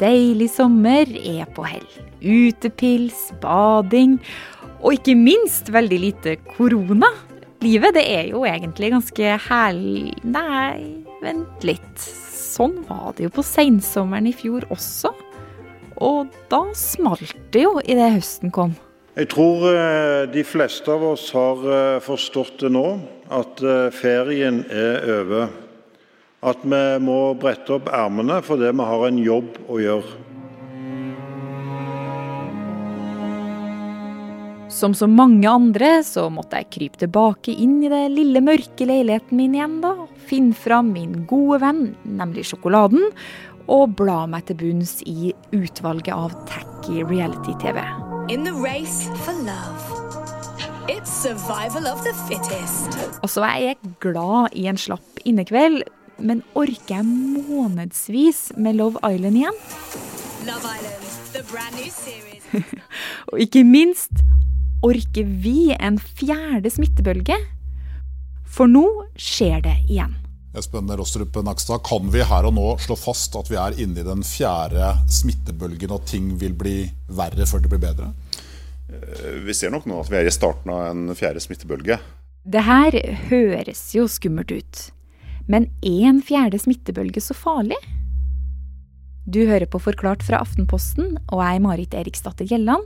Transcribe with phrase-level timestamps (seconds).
[0.00, 1.86] deilig sommer er på hell.
[2.20, 4.18] Utepils, bading
[4.80, 7.10] og ikke minst veldig lite korona.
[7.60, 12.06] Livet det er jo egentlig ganske herlig Nei, vent litt.
[12.50, 15.12] Sånn var det jo på sensommeren i fjor også.
[16.00, 18.72] Og da smalt det jo idet høsten kom.
[19.18, 22.86] Jeg tror eh, de fleste av oss har eh, forstått det nå,
[23.28, 25.50] at eh, ferien er over.
[26.40, 30.16] At vi må brette opp ermene fordi vi har en jobb å gjøre.
[34.70, 39.36] Som så mange andre så måtte jeg krype tilbake inn i det lille, mørke leiligheten
[39.36, 39.92] min igjen, da.
[40.30, 43.10] Finne fram min gode venn, nemlig sjokoladen,
[43.68, 47.82] og bla meg til bunns i utvalget av tacky reality-TV.
[48.32, 50.00] In the race for love.
[50.88, 52.96] It's survival of the fittest.
[53.20, 55.84] Altså, jeg er glad i en slapp innekveld,
[56.20, 59.60] men orker jeg månedsvis med Love Island igjen?
[60.46, 62.44] Love Island, the brand new series.
[63.32, 64.24] Og ikke minst,
[64.82, 67.36] orker vi en fjerde smittebølge?
[68.50, 70.16] For nå skjer det igjen.
[70.58, 74.06] Espen Rostrup Nakstad, kan vi her og nå slå fast at vi er inne i
[74.06, 78.10] den fjerde smittebølgen og ting vil bli verre før det blir bedre?
[79.46, 82.00] Vi ser nok nå at vi er i starten av en fjerde smittebølge.
[82.42, 82.96] Det her
[83.30, 84.82] høres jo skummelt ut.
[85.48, 87.78] Men er en fjerde smittebølge så farlig?
[89.30, 92.82] Du hører på Forklart fra Aftenposten, og er Marit Eriksdatter Gjelland.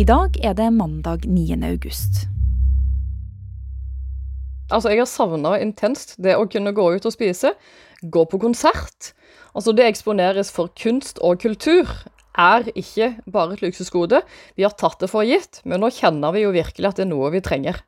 [0.00, 1.52] I dag er det mandag 9.
[1.68, 2.26] august.
[4.66, 7.52] Altså, jeg har savna intenst det å kunne gå ut og spise,
[8.02, 9.12] gå på konsert.
[9.54, 11.86] Altså, det eksponeres for kunst og kultur
[12.36, 14.24] er ikke bare et luksusgode.
[14.58, 17.12] Vi har tatt det for gitt, men nå kjenner vi jo virkelig at det er
[17.12, 17.78] noe vi trenger.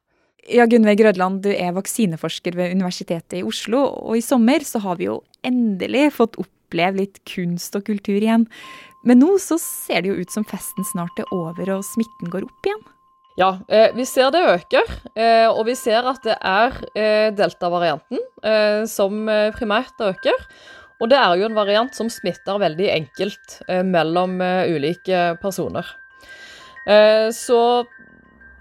[0.49, 4.97] Ja, Gunnveig Rødland, du er vaksineforsker ved Universitetet i Oslo, og i sommer så har
[4.97, 8.47] vi jo endelig fått oppleve litt kunst og kultur igjen.
[9.05, 12.47] Men nå så ser det jo ut som festen snart er over og smitten går
[12.49, 12.81] opp igjen.
[13.39, 18.25] Ja, eh, vi ser det øker, eh, og vi ser at det er eh, delta-varianten
[18.89, 19.29] som
[19.59, 20.49] primært øker.
[20.99, 24.39] Og det er jo en variant som smitter veldig enkelt mellom
[24.71, 25.87] ulike personer.
[27.35, 27.85] så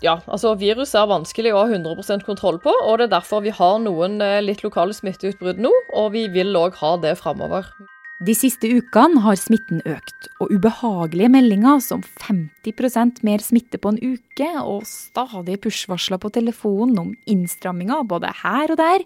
[0.06, 3.54] ja, altså viruset er vanskelig å ha 100% kontroll på, og det er derfor vi
[3.56, 7.70] har noen litt lokale smitteutbrudd nå, og vi vil òg ha det framover.
[8.18, 14.00] De siste ukene har smitten økt, og ubehagelige meldinger som 50% mer smitte på en
[14.02, 19.06] uke, og stadige push-varsler på telefonen om innstramminger både her og der,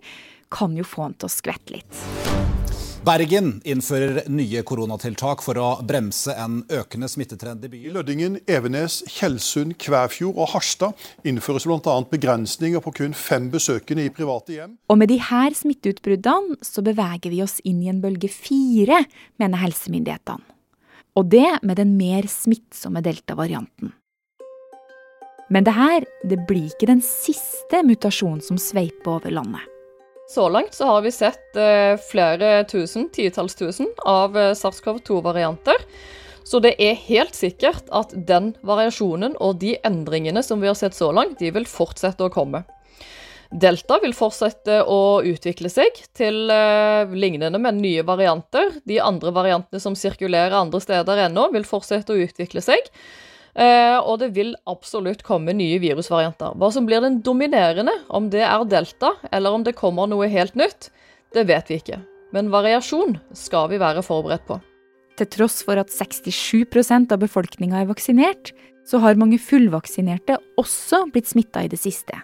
[0.51, 2.60] kan jo få en til å skvette litt.
[3.01, 7.87] Bergen innfører nye koronatiltak for å bremse en økende smittetrend i byen.
[7.89, 11.95] I Lødingen, Evenes, Tjeldsund, Kvæfjord og Harstad innføres bl.a.
[12.11, 14.75] begrensninger på kun fem besøkende i private hjem.
[14.93, 19.01] Og med de her smitteutbruddene så beveger vi oss inn i en bølge fire,
[19.41, 20.45] mener helsemyndighetene.
[21.17, 23.95] Og det med den mer smittsomme delta-varianten.
[25.49, 29.70] Men det her det blir ikke den siste mutasjonen som sveiper over landet.
[30.31, 35.81] Så langt så har vi sett eh, flere tusen, titalls tusen, av eh, SARS-CoV-2-varianter.
[36.47, 40.95] Så det er helt sikkert at den variasjonen og de endringene som vi har sett
[40.95, 42.63] så langt, de vil fortsette å komme.
[43.51, 48.71] Delta vil fortsette å utvikle seg til eh, lignende med nye varianter.
[48.87, 52.87] De andre variantene som sirkulerer andre steder ennå, vil fortsette å utvikle seg.
[53.51, 56.55] Eh, og det vil absolutt komme nye virusvarianter.
[56.55, 60.55] Hva som blir den dominerende, om det er delta eller om det kommer noe helt
[60.59, 60.89] nytt,
[61.35, 61.99] det vet vi ikke.
[62.31, 64.61] Men variasjon skal vi være forberedt på.
[65.19, 68.53] Til tross for at 67% av befolkninga er vaksinert,
[68.87, 72.15] så har mange fullvaksinerte også blitt smitta i det siste.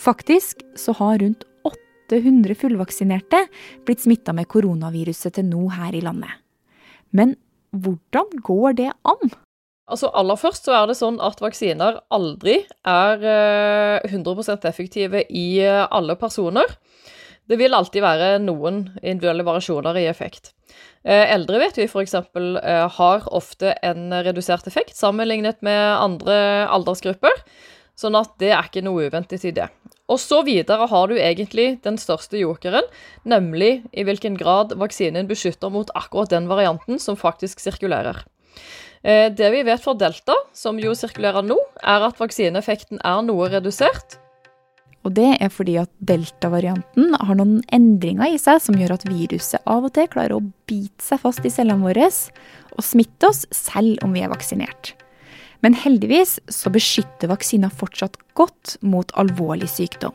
[0.00, 3.44] Faktisk så har rundt 800 fullvaksinerte
[3.86, 6.32] blitt smitta med koronaviruset til nå her i landet.
[7.12, 7.36] Men
[7.70, 9.36] hvordan går det an?
[9.90, 13.24] Altså Aller først så er det sånn at vaksiner aldri er
[14.06, 16.76] 100 eh, effektive i eh, alle personer.
[17.50, 20.52] Det vil alltid være noen individuelle variasjoner i effekt.
[21.02, 22.14] Eh, eldre vet vi f.eks.
[22.96, 27.42] har ofte en redusert effekt sammenlignet med andre aldersgrupper.
[27.98, 29.66] Sånn at det er ikke noe uventet i det.
[30.10, 32.86] Og så videre har du egentlig den største jokeren,
[33.28, 38.22] nemlig i hvilken grad vaksinen beskytter mot akkurat den varianten som faktisk sirkulerer.
[39.02, 43.48] Eh, det vi vet for delta, som jo sirkulerer nå, er at vaksineeffekten er noe
[43.50, 44.18] redusert.
[45.02, 49.62] Og det er fordi at delta-varianten har noen endringer i seg som gjør at viruset
[49.66, 53.98] av og til klarer å bite seg fast i cellene våre og smitte oss selv
[54.06, 54.94] om vi er vaksinert.
[55.62, 60.14] Men heldigvis så beskytter vaksiner fortsatt godt mot alvorlig sykdom.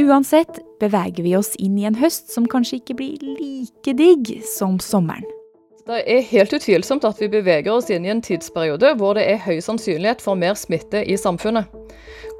[0.00, 4.80] Uansett beveger vi oss inn i en høst som kanskje ikke blir like digg som
[4.80, 5.24] sommeren.
[5.86, 9.44] Det er helt utvilsomt at vi beveger oss inn i en tidsperiode hvor det er
[9.44, 11.70] høy sannsynlighet for mer smitte i samfunnet.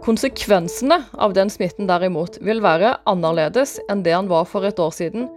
[0.03, 4.91] Konsekvensene av den smitten derimot vil være annerledes enn det han var for et år
[4.99, 5.29] siden.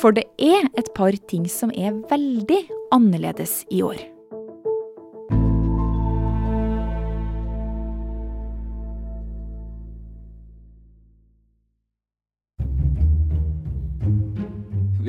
[0.00, 2.62] For det er et par ting som er veldig
[2.96, 4.00] annerledes i år.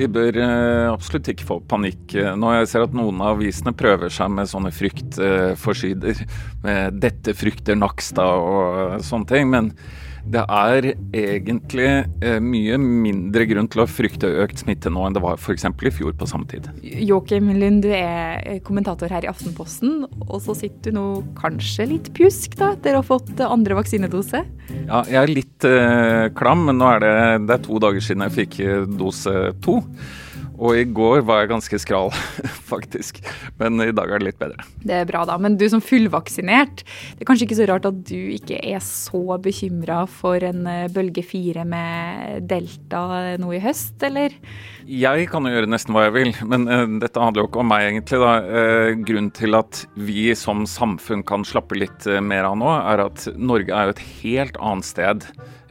[0.00, 2.54] Vi bør eh, absolutt ikke få panikk eh, nå.
[2.56, 6.22] Jeg ser at noen av avisene prøver seg med sånne fryktforsider.
[6.64, 9.50] Med 'dette frykter Nakstad' og sånne ting.
[9.52, 9.74] Men
[10.24, 11.88] det er egentlig
[12.22, 15.66] eh, mye mindre grunn til å frykte økt smitte nå enn det var f.eks.
[15.66, 16.68] i fjor på samme tid.
[16.82, 21.06] Joakim Lund, du er kommentator her i Aftenposten, og så sitter du nå
[21.38, 24.44] kanskje litt pjusk da, etter å ha fått andre vaksinedose?
[24.86, 27.14] Ja, jeg er litt eh, klam, men nå er det,
[27.48, 29.80] det er to dager siden jeg fikk eh, dose to.
[30.60, 32.10] Og i går var jeg ganske skral,
[32.72, 33.22] faktisk.
[33.60, 34.66] Men i dag er det litt bedre.
[34.84, 35.38] Det er bra, da.
[35.40, 39.38] Men du som fullvaksinert, det er kanskje ikke så rart at du ikke er så
[39.40, 44.36] bekymra for en eh, bølge fire med delta nå i høst, eller?
[44.84, 47.72] Jeg kan jo gjøre nesten hva jeg vil, men uh, dette handler jo ikke om
[47.72, 48.20] meg, egentlig.
[48.20, 48.34] da.
[48.44, 53.06] Uh, grunnen til at vi som samfunn kan slappe litt uh, mer av nå, er
[53.08, 55.28] at Norge er jo et helt annet sted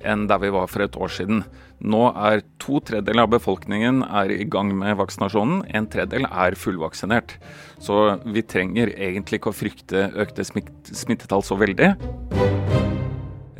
[0.07, 1.43] enn der vi var for et år siden.
[1.79, 4.01] Nå er to tredjedeler av befolkningen
[4.35, 5.61] i gang med vaksinasjonen.
[5.71, 7.37] En tredjedel er fullvaksinert.
[7.79, 11.93] Så vi trenger egentlig ikke å frykte økte smittetall så veldig.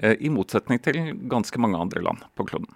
[0.03, 2.71] Eh, I motsetning til ganske mange andre land på kloden.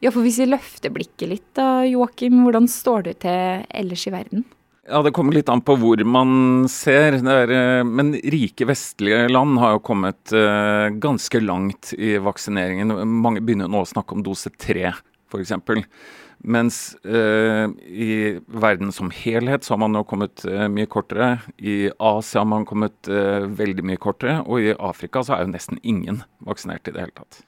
[0.00, 4.14] Ja, for Hvis vi løfter blikket litt, da, Joakim, hvordan står det til ellers i
[4.14, 4.46] verden?
[4.90, 7.14] Ja, Det kommer litt an på hvor man ser.
[7.20, 12.90] Er, eh, men rike vestlige land har jo kommet uh, ganske langt i vaksineringen.
[13.22, 14.90] Mange begynner nå å snakke om dose tre,
[15.30, 15.54] f.eks.
[16.40, 21.34] Mens eh, i verden som helhet så har man jo kommet eh, mye kortere.
[21.60, 23.10] I Asia har man kommet
[23.60, 24.38] veldig mye kortere.
[24.48, 27.42] Og i Afrika så er jo nesten ingen vaksinert i det hele tatt.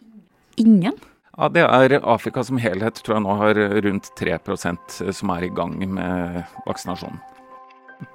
[0.61, 1.01] Ingen?
[1.33, 5.55] Ja, Det er Afrika som helhet tror jeg nå har rundt 3% som er i
[5.57, 7.32] gang med vaksinasjonen.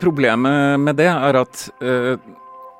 [0.01, 2.15] Problemet med det er at eh,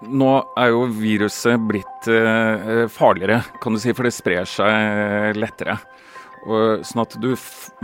[0.08, 5.80] nå er jo viruset blitt eh, farligere, kan du si, for det sprer seg lettere.
[6.48, 7.32] Og, sånn at du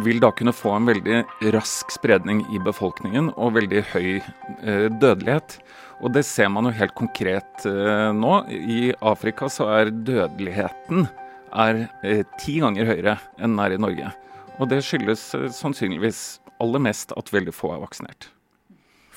[0.06, 1.24] vil da kunne få en veldig
[1.56, 5.58] rask spredning i befolkningen og veldig høy eh, dødelighet.
[6.04, 8.38] Og det ser man jo helt konkret eh, nå.
[8.52, 11.08] I Afrika så er dødeligheten
[11.54, 14.14] er eh, ti ganger høyere enn den er i Norge.
[14.60, 16.24] Og det skyldes eh, sannsynligvis
[16.64, 18.30] aller mest at veldig få er vaksinert.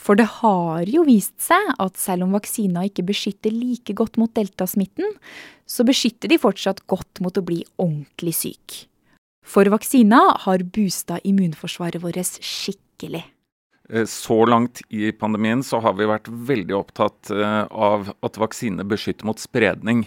[0.07, 4.31] For det har jo vist seg at selv om vaksina ikke beskytter like godt mot
[4.39, 5.17] deltasmitten,
[5.67, 8.85] så beskytter de fortsatt godt mot å bli ordentlig syk.
[9.47, 13.25] For vaksina har boosta immunforsvaret vårt skikkelig.
[13.91, 18.87] Eh, så langt i pandemien så har vi vært veldig opptatt eh, av at vaksinene
[18.87, 20.07] beskytter mot spredning.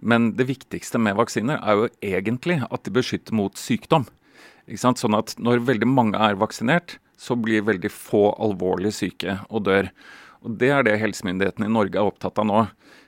[0.00, 4.08] Men det viktigste med vaksiner er jo egentlig at de beskytter mot sykdom.
[4.80, 9.90] Sånn at når veldig mange er vaksinert, så blir veldig få alvorlig syke og dør.
[10.44, 12.64] Og Det er det helsemyndighetene i Norge er opptatt av nå.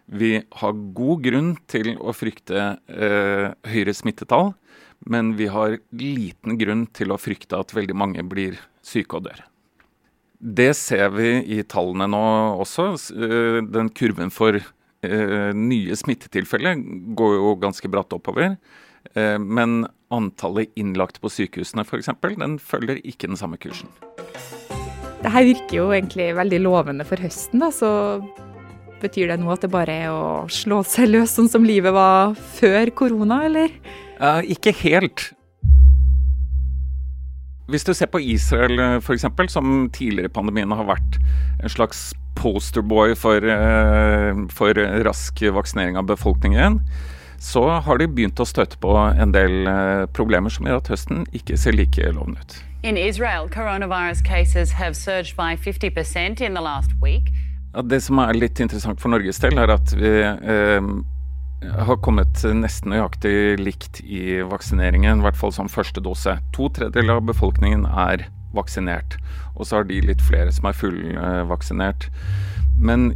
[0.06, 4.55] Vi har god grunn til å frykte eh, høyere smittetall,
[5.06, 9.43] men vi har liten grunn til å frykte at veldig mange blir syke og dør.
[10.39, 12.25] Det ser vi i tallene nå
[12.63, 12.89] også.
[13.17, 16.81] Eh, den kurven for eh, nye smittetilfeller
[17.19, 18.56] går jo ganske bratt oppover.
[19.15, 19.84] Eh, men
[20.15, 23.91] antallet innlagt på sykehusene f.eks., den følger ikke den samme kursen.
[25.22, 27.72] Det her virker jo egentlig veldig lovende for høsten, da.
[27.75, 27.91] Så
[29.03, 32.36] betyr det nå at det bare er å slå seg løs sånn som livet var
[32.58, 33.72] før korona, eller?
[34.20, 35.31] Uh, ikke helt.
[37.67, 41.19] Hvis du ser på Israel f.eks., som tidligere i pandemien har vært
[41.58, 46.79] en slags posterboy for, uh, for rask vaksinering av befolkningen,
[47.38, 51.26] så har de begynt å støte på en del eh, problemer som gjør at høsten
[51.36, 52.56] ikke ser like lovende ut.
[52.86, 57.32] In Israel, coronavirus cases have surged by 50% in the last week.
[57.74, 60.90] Ja, det som er litt interessant for Norges del, er at vi eh,
[61.64, 66.38] har kommet nesten nøyaktig likt i vaksineringen, i hvert fall som første dose.
[66.56, 69.19] To tredjedeler av befolkningen er vaksinert,
[69.56, 72.08] og så har de litt flere som er fullvaksinert.
[72.81, 73.14] Men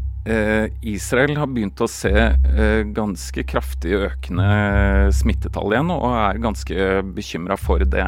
[0.85, 7.57] Israel har begynt å se eh, ganske kraftig økende smittetall igjen, og er ganske bekymra
[7.61, 8.05] for det.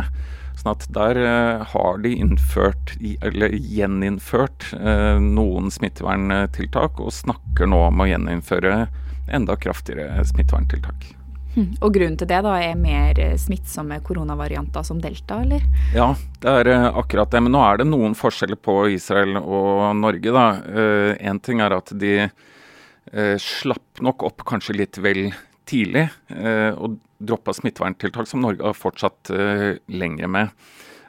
[0.60, 4.68] Sånn at der eh, har de innført, eller gjeninnført,
[5.24, 8.76] noen smitteverntiltak, og snakker nå om å gjeninnføre
[9.32, 11.21] enda kraftigere smitteverntiltak.
[11.54, 15.64] Og grunnen til det da er mer eh, smittsomme koronavarianter som delta, eller?
[15.94, 17.42] Ja, det er eh, akkurat det.
[17.44, 20.46] Men nå er det noen forskjeller på Israel og Norge, da.
[21.20, 22.16] Én uh, ting er at de
[23.42, 25.32] slapp nok opp kanskje litt vel
[25.68, 29.32] tidlig og droppa smitteverntiltak som Norge har fortsatt
[29.90, 30.52] lenger med.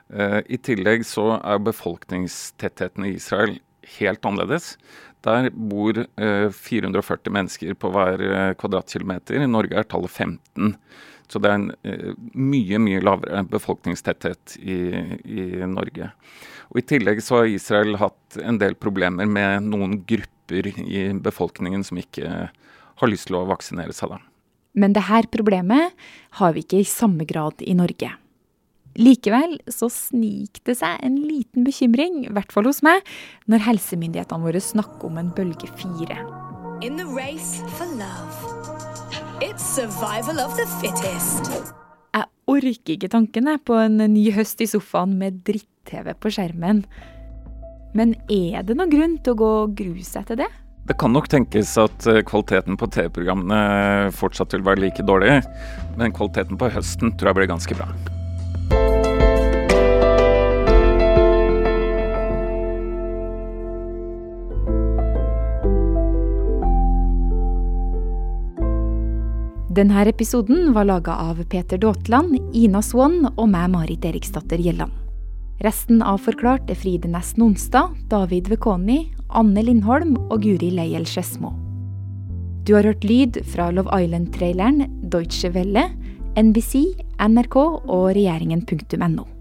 [0.10, 3.60] I tillegg så er befolkningstettheten i Israel
[4.00, 4.74] helt annerledes.
[5.24, 9.40] Der bor eh, 440 mennesker på hver eh, kvadratkilometer.
[9.40, 10.74] I Norge er tallet 15.
[11.32, 14.80] Så det er en eh, mye, mye lavere befolkningstetthet i,
[15.24, 16.12] i, Norge.
[16.74, 21.86] Og I tillegg så har Israel hatt en del problemer med noen grupper i befolkningen
[21.88, 22.50] som ikke
[23.00, 24.12] har lyst til å vaksinere seg.
[24.18, 24.20] da.
[24.74, 25.94] Men dette problemet
[26.42, 28.12] har vi ikke i samme grad i Norge.
[29.00, 33.02] Likevel så snik det seg en liten bekymring, i hvert fall hos meg,
[33.50, 36.20] når helsemyndighetene våre snakker om en bølge fire.
[36.86, 38.38] In the race for love.
[39.42, 41.50] It's survival of the fittest.
[42.14, 46.86] Jeg orker ikke tankene på en ny høst i sofaen med dritt-TV på skjermen.
[47.98, 50.50] Men er det noen grunn til å gå og grue seg til det?
[50.86, 55.40] Det kan nok tenkes at eh, kvaliteten på TV-programmene fortsatt vil være like dårlig,
[55.98, 57.88] men kvaliteten på høsten tror jeg blir ganske bra.
[69.74, 74.94] Denne episoden var laga av Peter Daatland, Ina Swann og meg, Marit Eriksdatter Gjelland.
[75.66, 79.00] Resten av Forklart er Fride Næss Nonstad, David Vekoni,
[79.34, 81.56] Anne Lindholm og Guri Leiel Skedsmo.
[82.68, 85.88] Du har hørt lyd fra Love Island-traileren, Deutsche Welle,
[86.38, 86.84] NBC,
[87.18, 89.33] NRK og regjeringen.no.